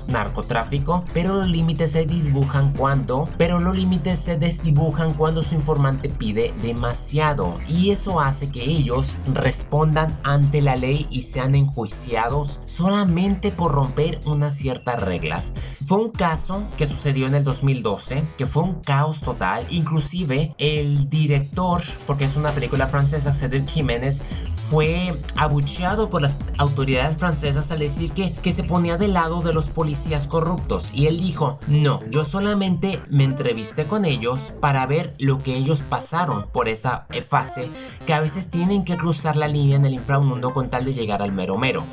narcotráfico, 0.07 1.05
pero 1.13 1.35
los 1.35 1.47
límites 1.47 1.93
se 1.93 2.05
dibujan 2.05 2.73
cuando, 2.73 3.29
pero 3.37 3.61
los 3.61 3.77
límites 3.77 4.19
se 4.19 4.37
desdibujan 4.37 5.13
cuando 5.13 5.41
su 5.41 5.55
informante 5.55 6.09
pide 6.09 6.53
demasiado 6.61 7.57
y 7.69 7.91
eso 7.91 8.19
hace 8.19 8.51
que 8.51 8.65
ellos 8.65 9.15
respondan 9.33 10.19
ante 10.23 10.61
la 10.61 10.75
ley 10.75 11.07
y 11.09 11.21
sean 11.21 11.55
enjuiciados 11.55 12.59
solamente 12.65 13.51
por 13.51 13.71
romper 13.71 14.19
unas 14.25 14.55
ciertas 14.55 15.01
reglas. 15.01 15.53
Fue 15.85 15.99
un 15.99 16.11
caso 16.11 16.65
que 16.75 16.85
sucedió 16.85 17.25
en 17.25 17.35
el 17.35 17.45
2012, 17.45 18.25
que 18.37 18.48
fue 18.49 18.63
un 18.63 18.81
caos 18.81 19.21
total, 19.21 19.65
inclusive 19.69 20.55
el 20.57 21.09
director, 21.09 21.81
porque 22.05 22.25
es 22.25 22.35
una 22.35 22.51
película 22.51 22.87
francesa, 22.87 23.31
Cedric 23.31 23.67
Jiménez, 23.67 24.21
fue 24.69 25.15
abucheado 25.35 26.09
por 26.09 26.21
las 26.21 26.37
autoridades 26.57 27.17
francesas 27.17 27.71
al 27.71 27.79
decir 27.79 28.11
que, 28.11 28.33
que 28.33 28.51
se 28.51 28.63
ponía 28.63 28.97
del 28.97 29.13
lado 29.13 29.41
de 29.41 29.53
los 29.53 29.69
policías 29.69 30.27
corruptos 30.27 30.91
y 30.93 31.07
él 31.07 31.19
dijo, 31.19 31.59
no, 31.67 32.01
yo 32.09 32.23
solamente 32.25 33.01
me 33.09 33.23
entrevisté 33.23 33.85
con 33.85 34.05
ellos 34.05 34.53
para 34.59 34.85
ver 34.85 35.15
lo 35.17 35.39
que 35.39 35.55
ellos 35.55 35.81
pasaron 35.81 36.47
por 36.51 36.67
esa 36.67 37.07
fase 37.27 37.69
que 38.05 38.13
a 38.13 38.19
veces 38.19 38.49
tienen 38.49 38.83
que 38.83 38.97
cruzar 38.97 39.35
la 39.35 39.47
línea 39.47 39.75
en 39.75 39.85
el 39.85 39.93
inframundo 39.93 40.53
con 40.53 40.69
tal 40.69 40.85
de 40.85 40.93
llegar 40.93 41.21
al 41.21 41.31
mero 41.31 41.57
mero. 41.57 41.83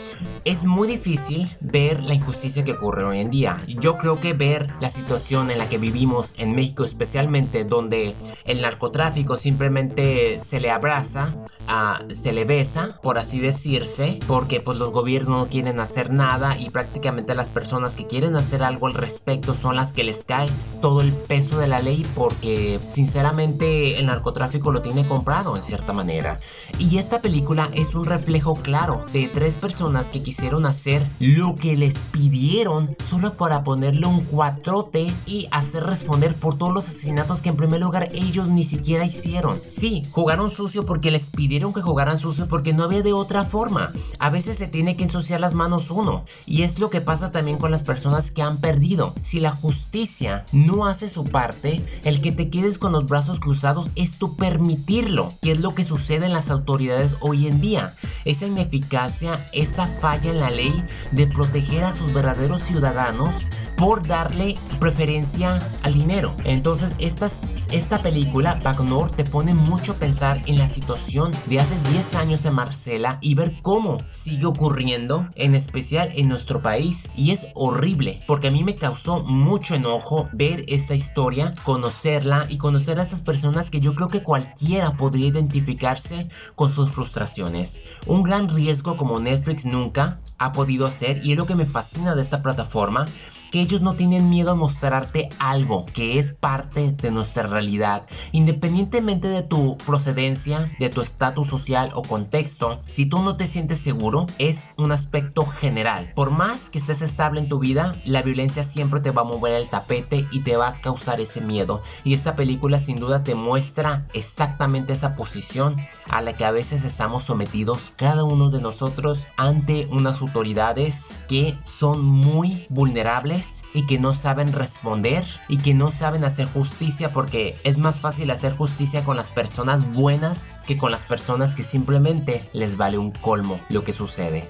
Es 0.45 0.65
muy 0.65 0.89
difícil 0.89 1.49
ver 1.61 2.03
la 2.03 2.15
injusticia 2.15 2.65
que 2.65 2.73
ocurre 2.73 3.05
hoy 3.05 3.21
en 3.21 3.31
día. 3.31 3.63
Yo 3.67 3.99
creo 3.99 4.21
que 4.21 4.33
ver 4.33 4.73
la 4.81 4.91
situación 4.91 5.51
en 5.51 5.59
la 5.59 5.69
que 5.69 5.79
vivimos 5.79 6.35
en 6.39 6.46
México 6.55 6.85
especialmente 6.85 7.65
donde 7.65 8.15
el 8.45 8.63
narcotráfico 8.63 9.37
simplemente 9.37 10.39
se 10.41 10.61
le 10.61 10.71
abraza, 10.71 11.35
ah, 11.69 12.03
se 12.13 12.33
le 12.33 12.45
besa, 12.45 12.99
por 13.03 13.19
así 13.19 13.41
decirse, 13.41 14.19
porque 14.27 14.61
pues 14.61 14.79
los 14.79 14.93
gobiernos 14.93 15.27
no 15.27 15.49
quieren 15.49 15.81
hacer 15.81 16.13
nada 16.13 16.59
y 16.59 16.71
prácticamente 16.71 17.35
las 17.35 17.51
personas 17.51 17.97
que 17.97 18.07
quieren 18.07 18.37
hacer 18.37 18.63
algo 18.63 18.87
al 18.87 18.95
respecto 18.95 19.55
son 19.55 19.77
las 19.77 19.93
que 19.93 20.05
les 20.05 20.25
cae 20.25 20.49
todo 20.81 21.01
el 21.01 21.13
peso 21.13 21.59
de 21.59 21.67
la 21.67 21.81
ley 21.81 22.07
porque 22.15 22.79
sinceramente 22.91 23.99
el 23.99 24.07
narcotráfico 24.07 24.73
lo 24.73 24.83
tiene 24.83 25.07
comprado 25.07 25.57
en 25.57 25.63
cierta 25.63 25.93
manera. 25.93 26.39
Y 26.79 26.99
esta 26.99 27.21
película 27.21 27.69
es 27.75 27.95
un 27.95 28.05
reflejo 28.05 28.55
claro 28.55 29.05
de 29.13 29.29
tres 29.29 29.57
personas 29.57 30.11
que 30.11 30.23
quisieron 30.23 30.67
hacer 30.67 31.03
lo 31.19 31.57
que 31.57 31.77
les 31.77 31.99
pidieron 32.11 32.97
solo 33.05 33.35
para 33.35 33.65
ponerle 33.65 34.07
un 34.07 34.25
cuatrote 34.25 35.13
y 35.27 35.49
hacer 35.51 35.85
responder 35.85 36.26
por 36.35 36.59
todos 36.59 36.73
los 36.73 36.89
asesinatos 36.89 37.43
que 37.43 37.51
en 37.51 37.57
primer 37.57 37.81
lugar 37.81 38.11
ellos 38.13 38.49
ni 38.49 38.65
siquiera 38.65 39.05
hicieron. 39.05 39.61
Sí, 39.69 40.03
jugaron 40.11 40.51
sucio 40.51 40.85
porque 40.85 41.11
les 41.11 41.31
pidieron 41.31 41.73
que 41.73 41.83
jugaran 41.83 42.19
sucio 42.19 42.49
porque 42.49 42.73
no 42.73 42.83
había 42.83 43.03
de 43.03 43.13
otra 43.13 43.45
forma. 43.45 43.93
A 44.19 44.31
veces 44.31 44.59
se 44.59 44.67
tiene 44.67 44.97
que 44.97 45.05
ensuciar 45.05 45.41
las 45.41 45.55
manos 45.55 45.91
uno. 45.91 46.25
Y 46.47 46.63
es 46.63 46.79
lo 46.79 46.91
que 46.91 47.01
pasa 47.01 47.33
también 47.33 47.59
con 47.59 47.71
las 47.71 47.83
personas 47.83 48.31
que 48.31 48.43
han 48.43 48.59
perdido. 48.59 49.15
Si 49.23 49.41
la 49.41 49.51
justicia 49.51 50.45
no 50.53 50.87
hace 50.87 51.09
su 51.09 51.25
parte, 51.25 51.85
el 52.05 52.21
que 52.21 52.33
te 52.33 52.51
quedes 52.51 52.79
con 52.79 52.93
los 52.93 53.07
brazos 53.07 53.41
cruzados 53.41 53.93
es 53.95 54.19
tu 54.19 54.37
permitirlo. 54.37 55.33
Que 55.43 55.53
es 55.53 55.61
lo 55.61 55.75
que 55.75 55.85
sucede 55.85 56.27
en 56.27 56.33
las 56.33 56.51
autoridades 56.51 57.17
hoy 57.21 57.47
en 57.47 57.61
día. 57.61 57.95
Esa 58.27 58.47
ineficacia, 58.47 59.43
esa 59.55 59.87
falla 59.87 60.31
en 60.31 60.41
la 60.41 60.51
ley 60.51 60.85
de 61.13 61.27
proteger 61.27 61.85
a 61.85 61.95
sus 61.95 62.13
verdaderos 62.13 62.61
ciudadanos 62.61 63.47
por 63.77 64.07
darle 64.07 64.57
preferencia 64.81 65.63
al 65.83 65.95
dinero. 65.95 66.35
Entonces 66.45 66.95
esta, 66.99 67.27
esta 67.27 68.03
película, 68.03 68.61
Back 68.63 68.81
North, 68.81 69.15
te 69.17 69.25
pone 69.25 69.55
mucho 69.55 69.93
a 69.93 69.97
pensar 69.97 70.43
en 70.47 70.59
la 70.59 70.69
situación 70.69 71.33
de 71.47 71.61
hace 71.61 71.79
10 71.91 72.15
años 72.17 72.45
en 72.45 72.55
Marcela 72.55 73.19
y 73.21 73.35
ver 73.35 73.61
cómo 73.63 73.99
sigue 74.11 74.47
ocurriendo, 74.47 75.29
en 75.35 75.55
especial 75.55 76.11
en 76.15 76.29
nuestro 76.29 76.63
país. 76.63 77.09
Y 77.17 77.31
es 77.31 77.47
horrible, 77.55 78.23
porque 78.27 78.49
a 78.49 78.51
mí 78.51 78.65
me 78.65 78.77
causó 78.77 79.23
mucho 79.23 79.75
enojo 79.75 80.29
ver 80.33 80.65
esta 80.69 80.95
historia, 80.95 81.55
conocerla 81.63 82.47
y 82.49 82.59
conocer 82.59 82.99
a 82.99 83.03
esas 83.03 83.21
personas 83.21 83.71
que 83.71 83.81
yo 83.81 83.95
creo 83.95 84.09
que 84.09 84.23
cualquiera 84.23 84.97
podría 84.97 85.29
identificarse 85.29 86.29
con 86.55 86.71
sus 86.71 86.93
frustraciones. 86.93 87.83
Gran 88.23 88.49
riesgo 88.49 88.97
como 88.97 89.21
Netflix 89.21 89.67
nunca 89.67 90.21
ha 90.39 90.53
podido 90.53 90.87
hacer 90.87 91.21
y 91.25 91.33
es 91.33 91.39
lo 91.39 91.47
que 91.47 91.55
me 91.55 91.67
fascina 91.67 92.15
de 92.15 92.21
esta 92.21 92.43
plataforma 92.43 93.07
que 93.51 93.61
ellos 93.61 93.81
no 93.81 93.95
tienen 93.95 94.31
miedo 94.31 94.51
a 94.51 94.55
mostrarte 94.55 95.29
algo 95.39 95.87
que 95.87 96.19
es 96.19 96.33
parte 96.33 96.93
de 96.93 97.11
nuestra 97.11 97.45
realidad, 97.45 98.07
independientemente 98.33 99.29
de 99.29 99.43
tu 99.43 99.77
procedencia, 99.79 100.71
de 100.79 100.91
tu 100.91 101.01
estatus 101.01 101.49
social 101.49 101.91
o 101.95 102.03
contexto. 102.03 102.81
Si 102.85 103.07
tú 103.07 103.21
no 103.21 103.37
te 103.37 103.47
sientes 103.47 103.79
seguro, 103.79 104.27
es 104.39 104.73
un 104.77 104.93
aspecto 104.93 105.45
general. 105.45 106.13
Por 106.15 106.31
más 106.31 106.71
que 106.71 106.79
estés 106.79 107.03
estable 107.03 107.41
en 107.41 107.49
tu 107.49 107.59
vida, 107.59 107.97
la 108.05 108.23
violencia 108.23 108.63
siempre 108.63 109.01
te 109.01 109.11
va 109.11 109.23
a 109.23 109.27
mover 109.27 109.55
el 109.55 109.69
tapete 109.69 110.27
y 110.31 110.41
te 110.41 110.57
va 110.57 110.69
a 110.69 110.75
causar 110.75 111.21
ese 111.21 111.41
miedo. 111.41 111.83
Y 112.05 112.15
esta 112.15 112.37
película 112.37 112.79
sin 112.79 113.01
duda 113.01 113.25
te 113.25 113.35
muestra 113.35 114.07
exactamente 114.13 114.93
esa 114.93 115.15
posición 115.15 115.77
a 116.09 116.21
la 116.21 116.35
que 116.35 116.45
a 116.45 116.51
veces 116.51 116.85
estamos 116.85 117.23
sometidos 117.23 117.93
cada 117.97 118.25
uno 118.25 118.51
de 118.51 118.61
nosotros 118.61 119.29
ante 119.37 119.87
unas 119.91 120.21
autoridades 120.21 121.21
que 121.29 121.59
son 121.65 122.05
muy 122.05 122.67
vulnerables 122.69 123.46
y 123.75 123.87
que 123.87 123.99
no 123.99 124.13
saben 124.13 124.53
responder 124.53 125.25
y 125.49 125.59
que 125.59 125.75
no 125.75 125.91
saben 125.91 126.25
hacer 126.25 126.47
justicia 126.47 127.13
porque 127.13 127.57
es 127.65 127.79
más 127.79 128.01
fácil 128.01 128.31
hacer 128.31 128.57
justicia 128.57 129.05
con 129.05 129.17
las 129.17 129.31
personas 129.31 129.93
buenas 129.93 130.59
que 130.67 130.77
con 130.77 130.91
las 130.91 131.05
personas 131.05 131.55
que 131.55 131.63
simplemente 131.63 132.45
les 132.53 132.77
vale 132.77 132.99
un 132.99 133.11
colmo 133.11 133.61
lo 133.69 133.85
que 133.85 133.93
sucede. 133.93 134.49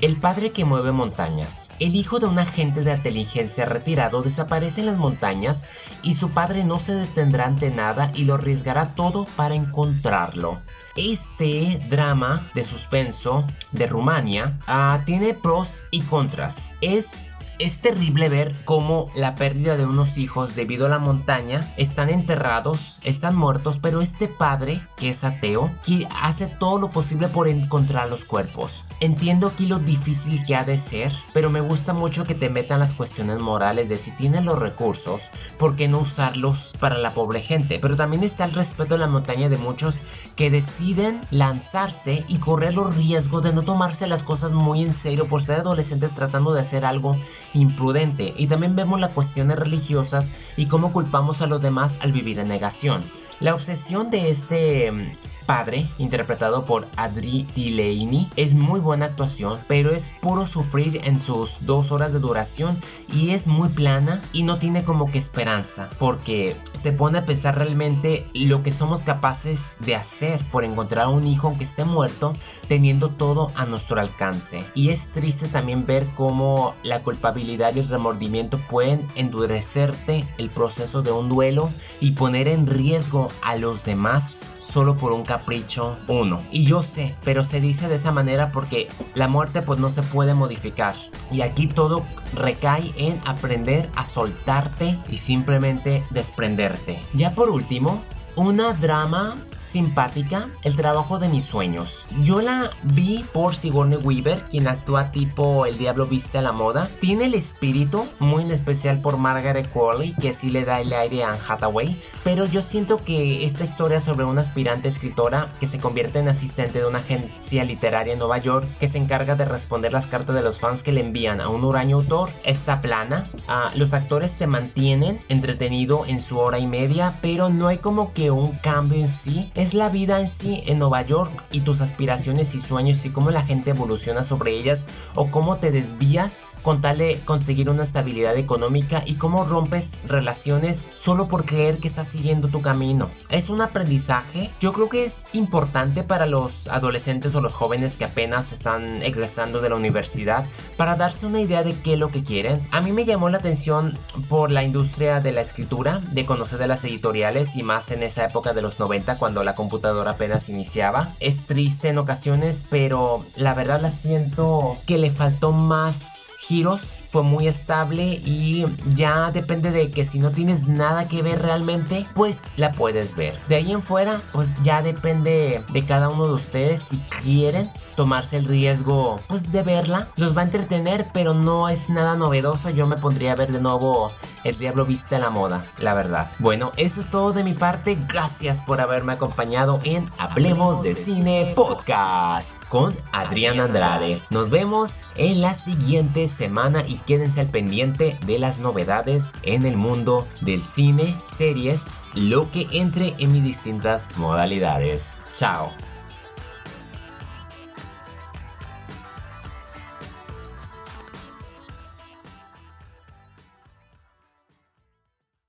El 0.00 0.16
padre 0.16 0.52
que 0.52 0.64
mueve 0.64 0.92
montañas. 0.92 1.70
El 1.80 1.96
hijo 1.96 2.20
de 2.20 2.26
un 2.26 2.38
agente 2.38 2.84
de 2.84 2.94
inteligencia 2.94 3.64
retirado 3.64 4.22
desaparece 4.22 4.80
en 4.80 4.86
las 4.86 4.96
montañas 4.96 5.64
y 6.02 6.14
su 6.14 6.30
padre 6.30 6.62
no 6.62 6.78
se 6.78 6.94
detendrá 6.94 7.46
ante 7.46 7.72
nada 7.72 8.12
y 8.14 8.22
lo 8.22 8.34
arriesgará 8.34 8.94
todo 8.94 9.26
para 9.34 9.56
encontrarlo. 9.56 10.60
Este 10.94 11.80
drama 11.90 12.48
de 12.54 12.62
suspenso 12.62 13.44
de 13.72 13.88
Rumania 13.88 14.60
ah, 14.68 15.02
tiene 15.04 15.34
pros 15.34 15.82
y 15.90 16.02
contras. 16.02 16.74
Es 16.80 17.36
es 17.58 17.80
terrible 17.80 18.28
ver 18.28 18.54
cómo 18.64 19.10
la 19.14 19.34
pérdida 19.34 19.76
de 19.76 19.84
unos 19.84 20.16
hijos 20.16 20.54
debido 20.54 20.86
a 20.86 20.88
la 20.88 20.98
montaña 20.98 21.72
están 21.76 22.08
enterrados, 22.08 23.00
están 23.02 23.36
muertos, 23.36 23.78
pero 23.80 24.00
este 24.00 24.28
padre, 24.28 24.86
que 24.96 25.10
es 25.10 25.24
ateo, 25.24 25.72
que 25.84 26.06
hace 26.22 26.46
todo 26.46 26.78
lo 26.78 26.90
posible 26.90 27.28
por 27.28 27.48
encontrar 27.48 28.08
los 28.08 28.24
cuerpos. 28.24 28.84
Entiendo 29.00 29.48
aquí 29.48 29.66
lo 29.66 29.78
difícil 29.78 30.44
que 30.46 30.54
ha 30.54 30.64
de 30.64 30.76
ser, 30.76 31.12
pero 31.32 31.50
me 31.50 31.60
gusta 31.60 31.92
mucho 31.92 32.24
que 32.24 32.34
te 32.34 32.50
metan 32.50 32.78
las 32.78 32.94
cuestiones 32.94 33.40
morales 33.40 33.88
de 33.88 33.98
si 33.98 34.12
tienes 34.12 34.44
los 34.44 34.58
recursos, 34.58 35.30
¿por 35.58 35.74
qué 35.74 35.88
no 35.88 35.98
usarlos 36.00 36.72
para 36.78 36.98
la 36.98 37.14
pobre 37.14 37.40
gente? 37.40 37.78
Pero 37.80 37.96
también 37.96 38.22
está 38.22 38.44
el 38.44 38.52
respeto 38.52 38.94
a 38.94 38.98
la 38.98 39.08
montaña 39.08 39.48
de 39.48 39.58
muchos 39.58 39.98
que 40.36 40.50
deciden 40.50 41.20
lanzarse 41.30 42.24
y 42.28 42.38
correr 42.38 42.74
los 42.74 42.96
riesgos 42.96 43.42
de 43.42 43.52
no 43.52 43.62
tomarse 43.62 44.06
las 44.06 44.22
cosas 44.22 44.52
muy 44.52 44.84
en 44.84 44.92
serio 44.92 45.26
por 45.26 45.42
ser 45.42 45.60
adolescentes 45.60 46.14
tratando 46.14 46.52
de 46.52 46.60
hacer 46.60 46.84
algo 46.84 47.16
imprudente 47.54 48.34
y 48.36 48.46
también 48.46 48.76
vemos 48.76 49.00
las 49.00 49.14
cuestiones 49.14 49.58
religiosas 49.58 50.30
y 50.56 50.66
cómo 50.66 50.92
culpamos 50.92 51.42
a 51.42 51.46
los 51.46 51.62
demás 51.62 51.98
al 52.00 52.12
vivir 52.12 52.38
en 52.38 52.48
negación. 52.48 53.02
La 53.40 53.54
obsesión 53.54 54.10
de 54.10 54.30
este 54.30 54.90
mm, 54.90 55.12
padre, 55.46 55.86
interpretado 55.98 56.66
por 56.66 56.88
Adri 56.96 57.46
Delaney, 57.54 58.28
es 58.34 58.54
muy 58.54 58.80
buena 58.80 59.06
actuación, 59.06 59.60
pero 59.68 59.92
es 59.92 60.12
puro 60.20 60.44
sufrir 60.44 61.00
en 61.04 61.20
sus 61.20 61.64
dos 61.64 61.92
horas 61.92 62.12
de 62.12 62.18
duración 62.18 62.76
y 63.14 63.30
es 63.30 63.46
muy 63.46 63.68
plana 63.68 64.20
y 64.32 64.42
no 64.42 64.58
tiene 64.58 64.82
como 64.82 65.10
que 65.10 65.18
esperanza, 65.18 65.88
porque 66.00 66.56
te 66.82 66.92
pone 66.92 67.18
a 67.18 67.26
pensar 67.26 67.56
realmente 67.56 68.28
lo 68.34 68.62
que 68.62 68.70
somos 68.72 69.02
capaces 69.02 69.76
de 69.80 69.94
hacer 69.94 70.40
por 70.50 70.64
encontrar 70.64 71.06
a 71.06 71.08
un 71.08 71.26
hijo 71.26 71.46
aunque 71.46 71.64
esté 71.64 71.84
muerto, 71.84 72.34
teniendo 72.66 73.08
todo 73.08 73.50
a 73.54 73.66
nuestro 73.66 74.00
alcance. 74.00 74.64
Y 74.74 74.90
es 74.90 75.10
triste 75.12 75.48
también 75.48 75.86
ver 75.86 76.06
cómo 76.14 76.74
la 76.82 77.02
culpabilidad 77.02 77.74
y 77.74 77.78
el 77.78 77.88
remordimiento 77.88 78.58
pueden 78.68 79.06
endurecerte 79.14 80.26
el 80.38 80.50
proceso 80.50 81.02
de 81.02 81.12
un 81.12 81.28
duelo 81.28 81.70
y 82.00 82.10
poner 82.12 82.48
en 82.48 82.66
riesgo 82.66 83.27
a 83.42 83.56
los 83.56 83.84
demás 83.84 84.50
solo 84.58 84.96
por 84.96 85.12
un 85.12 85.24
capricho 85.24 85.98
uno. 86.08 86.42
Y 86.50 86.64
yo 86.64 86.82
sé, 86.82 87.14
pero 87.24 87.44
se 87.44 87.60
dice 87.60 87.88
de 87.88 87.96
esa 87.96 88.12
manera 88.12 88.50
porque 88.50 88.88
la 89.14 89.28
muerte 89.28 89.62
pues 89.62 89.78
no 89.78 89.90
se 89.90 90.02
puede 90.02 90.34
modificar. 90.34 90.94
Y 91.30 91.42
aquí 91.42 91.66
todo 91.66 92.04
recae 92.34 92.92
en 92.96 93.20
aprender 93.24 93.88
a 93.94 94.06
soltarte 94.06 94.98
y 95.08 95.18
simplemente 95.18 96.04
desprenderte. 96.10 97.00
Ya 97.14 97.34
por 97.34 97.50
último, 97.50 98.02
una 98.36 98.72
drama 98.72 99.36
simpática, 99.68 100.48
el 100.62 100.76
trabajo 100.76 101.18
de 101.18 101.28
mis 101.28 101.44
sueños. 101.44 102.06
Yo 102.22 102.40
la 102.40 102.70
vi 102.82 103.24
por 103.32 103.54
Sigourney 103.54 103.98
Weaver, 103.98 104.44
quien 104.48 104.66
actúa 104.66 105.12
tipo 105.12 105.66
El 105.66 105.76
Diablo 105.76 106.06
Viste 106.06 106.38
a 106.38 106.42
la 106.42 106.52
Moda. 106.52 106.88
Tiene 107.00 107.26
el 107.26 107.34
espíritu, 107.34 108.06
muy 108.18 108.42
en 108.42 108.50
especial 108.50 109.00
por 109.00 109.18
Margaret 109.18 109.70
Qualley, 109.70 110.14
que 110.14 110.32
sí 110.32 110.50
le 110.50 110.64
da 110.64 110.80
el 110.80 110.92
aire 110.92 111.24
a 111.24 111.34
Hathaway. 111.34 112.00
Pero 112.24 112.46
yo 112.46 112.62
siento 112.62 113.04
que 113.04 113.44
esta 113.44 113.64
historia 113.64 114.00
sobre 114.00 114.24
una 114.24 114.40
aspirante 114.40 114.88
escritora 114.88 115.52
que 115.60 115.66
se 115.66 115.80
convierte 115.80 116.18
en 116.18 116.28
asistente 116.28 116.80
de 116.80 116.86
una 116.86 116.98
agencia 116.98 117.64
literaria 117.64 118.14
en 118.14 118.18
Nueva 118.18 118.38
York, 118.38 118.66
que 118.78 118.88
se 118.88 118.98
encarga 118.98 119.36
de 119.36 119.44
responder 119.44 119.92
las 119.92 120.06
cartas 120.06 120.34
de 120.34 120.42
los 120.42 120.58
fans 120.58 120.82
que 120.82 120.92
le 120.92 121.00
envían 121.00 121.40
a 121.40 121.48
un 121.48 121.64
huraño 121.64 121.96
autor, 121.96 122.30
está 122.44 122.80
plana. 122.80 123.28
Ah, 123.46 123.70
los 123.74 123.92
actores 123.92 124.36
te 124.36 124.46
mantienen 124.46 125.20
entretenido 125.28 126.06
en 126.06 126.20
su 126.20 126.38
hora 126.38 126.58
y 126.58 126.66
media, 126.66 127.18
pero 127.20 127.50
no 127.50 127.68
hay 127.68 127.78
como 127.78 128.12
que 128.12 128.30
un 128.30 128.52
cambio 128.58 129.00
en 129.00 129.10
sí. 129.10 129.50
Es 129.58 129.74
la 129.74 129.88
vida 129.88 130.20
en 130.20 130.28
sí 130.28 130.62
en 130.66 130.78
Nueva 130.78 131.02
York 131.02 131.32
y 131.50 131.62
tus 131.62 131.80
aspiraciones 131.80 132.54
y 132.54 132.60
sueños 132.60 133.04
y 133.04 133.10
cómo 133.10 133.32
la 133.32 133.42
gente 133.42 133.70
evoluciona 133.70 134.22
sobre 134.22 134.52
ellas 134.52 134.86
o 135.16 135.32
cómo 135.32 135.56
te 135.56 135.72
desvías 135.72 136.52
con 136.62 136.80
tal 136.80 136.98
de 136.98 137.20
conseguir 137.24 137.68
una 137.68 137.82
estabilidad 137.82 138.36
económica 138.36 139.02
y 139.04 139.16
cómo 139.16 139.44
rompes 139.44 139.98
relaciones 140.06 140.86
solo 140.94 141.26
por 141.26 141.44
creer 141.44 141.78
que 141.78 141.88
estás 141.88 142.06
siguiendo 142.06 142.46
tu 142.46 142.62
camino. 142.62 143.10
Es 143.30 143.50
un 143.50 143.60
aprendizaje. 143.60 144.52
Yo 144.60 144.72
creo 144.72 144.88
que 144.88 145.04
es 145.04 145.24
importante 145.32 146.04
para 146.04 146.26
los 146.26 146.68
adolescentes 146.68 147.34
o 147.34 147.40
los 147.40 147.52
jóvenes 147.52 147.96
que 147.96 148.04
apenas 148.04 148.52
están 148.52 149.02
egresando 149.02 149.60
de 149.60 149.70
la 149.70 149.74
universidad 149.74 150.46
para 150.76 150.94
darse 150.94 151.26
una 151.26 151.40
idea 151.40 151.64
de 151.64 151.74
qué 151.74 151.94
es 151.94 151.98
lo 151.98 152.12
que 152.12 152.22
quieren. 152.22 152.64
A 152.70 152.80
mí 152.80 152.92
me 152.92 153.04
llamó 153.04 153.28
la 153.28 153.38
atención 153.38 153.98
por 154.28 154.52
la 154.52 154.62
industria 154.62 155.20
de 155.20 155.32
la 155.32 155.40
escritura, 155.40 156.00
de 156.12 156.24
conocer 156.24 156.60
de 156.60 156.68
las 156.68 156.84
editoriales 156.84 157.56
y 157.56 157.64
más 157.64 157.90
en 157.90 158.04
esa 158.04 158.24
época 158.24 158.52
de 158.52 158.62
los 158.62 158.78
90 158.78 159.18
la 159.42 159.54
computadora 159.54 160.12
apenas 160.12 160.48
iniciaba. 160.48 161.12
Es 161.20 161.46
triste 161.46 161.88
en 161.88 161.98
ocasiones, 161.98 162.64
pero 162.68 163.24
la 163.36 163.54
verdad 163.54 163.80
la 163.80 163.90
siento 163.90 164.76
que 164.86 164.98
le 164.98 165.10
faltó 165.10 165.52
más 165.52 166.18
giros, 166.38 167.00
fue 167.08 167.24
muy 167.24 167.48
estable 167.48 168.04
y 168.24 168.64
ya 168.94 169.32
depende 169.32 169.72
de 169.72 169.90
que 169.90 170.04
si 170.04 170.20
no 170.20 170.30
tienes 170.30 170.68
nada 170.68 171.08
que 171.08 171.20
ver 171.20 171.42
realmente, 171.42 172.06
pues 172.14 172.42
la 172.56 172.72
puedes 172.72 173.16
ver. 173.16 173.38
De 173.48 173.56
ahí 173.56 173.72
en 173.72 173.82
fuera, 173.82 174.22
pues 174.32 174.54
ya 174.62 174.80
depende 174.82 175.64
de 175.68 175.84
cada 175.84 176.08
uno 176.08 176.28
de 176.28 176.34
ustedes 176.34 176.80
si 176.80 176.98
quieren 177.24 177.70
tomarse 177.96 178.36
el 178.36 178.44
riesgo 178.44 179.18
pues 179.26 179.50
de 179.50 179.62
verla. 179.64 180.08
Los 180.16 180.36
va 180.36 180.42
a 180.42 180.44
entretener, 180.44 181.06
pero 181.12 181.34
no 181.34 181.68
es 181.68 181.90
nada 181.90 182.14
novedoso. 182.16 182.70
Yo 182.70 182.86
me 182.86 182.96
pondría 182.96 183.32
a 183.32 183.36
ver 183.36 183.50
de 183.50 183.60
nuevo 183.60 184.12
El 184.48 184.56
Diablo 184.56 184.86
Viste 184.86 185.16
a 185.16 185.18
la 185.18 185.30
Moda, 185.30 185.64
la 185.78 185.94
verdad. 185.94 186.30
Bueno, 186.38 186.72
eso 186.76 187.00
es 187.00 187.10
todo 187.10 187.32
de 187.32 187.44
mi 187.44 187.54
parte. 187.54 187.98
Gracias 188.08 188.62
por 188.62 188.80
haberme 188.80 189.12
acompañado 189.12 189.80
en 189.84 190.10
Hablemos 190.18 190.82
de 190.82 190.94
Cine 190.94 191.52
Podcast 191.54 192.62
con 192.68 192.96
Adrián 193.12 193.60
Andrade. 193.60 194.18
Nos 194.30 194.50
vemos 194.50 195.04
en 195.16 195.40
la 195.40 195.54
siguiente 195.54 196.26
semana 196.26 196.82
y 196.86 196.96
quédense 196.98 197.40
al 197.40 197.48
pendiente 197.48 198.16
de 198.26 198.38
las 198.38 198.58
novedades 198.58 199.32
en 199.42 199.66
el 199.66 199.76
mundo 199.76 200.26
del 200.40 200.62
cine, 200.62 201.20
series, 201.26 202.04
lo 202.14 202.50
que 202.50 202.66
entre 202.72 203.14
en 203.18 203.32
mis 203.32 203.44
distintas 203.44 204.08
modalidades. 204.16 205.20
Chao. 205.32 205.72